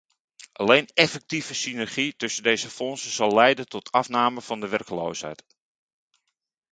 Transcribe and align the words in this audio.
Alleen 0.51 0.89
effectieve 0.93 1.53
synergie 1.53 2.15
tussen 2.15 2.43
deze 2.43 2.69
fondsen 2.69 3.11
zal 3.11 3.33
leiden 3.33 3.67
tot 3.69 3.91
afname 3.91 4.41
van 4.41 4.59
de 4.59 4.67
werkeloosheid. 4.67 5.43